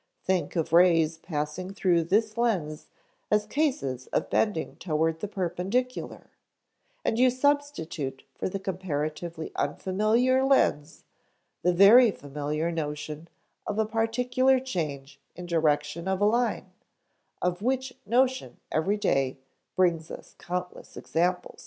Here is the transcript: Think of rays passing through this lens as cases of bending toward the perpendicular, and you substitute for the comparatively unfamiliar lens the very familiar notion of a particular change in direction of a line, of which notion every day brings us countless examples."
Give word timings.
Think 0.23 0.55
of 0.55 0.73
rays 0.73 1.19
passing 1.19 1.75
through 1.75 2.05
this 2.05 2.35
lens 2.35 2.87
as 3.29 3.45
cases 3.45 4.07
of 4.07 4.31
bending 4.31 4.77
toward 4.77 5.19
the 5.19 5.27
perpendicular, 5.27 6.31
and 7.05 7.19
you 7.19 7.29
substitute 7.29 8.23
for 8.33 8.49
the 8.49 8.57
comparatively 8.57 9.51
unfamiliar 9.55 10.43
lens 10.43 11.03
the 11.61 11.71
very 11.71 12.09
familiar 12.09 12.71
notion 12.71 13.27
of 13.67 13.77
a 13.77 13.85
particular 13.85 14.59
change 14.59 15.19
in 15.35 15.45
direction 15.45 16.07
of 16.07 16.19
a 16.19 16.25
line, 16.25 16.71
of 17.39 17.61
which 17.61 17.93
notion 18.03 18.57
every 18.71 18.97
day 18.97 19.37
brings 19.75 20.09
us 20.09 20.33
countless 20.39 20.97
examples." 20.97 21.59